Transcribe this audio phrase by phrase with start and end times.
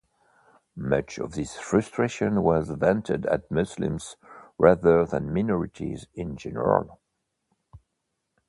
[0.75, 4.15] Much of this frustration was vented at Muslims
[4.57, 6.99] rather than minorities in general.